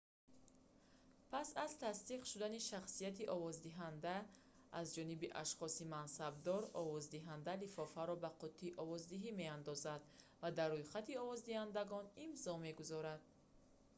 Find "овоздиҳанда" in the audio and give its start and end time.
3.35-4.15, 6.81-7.53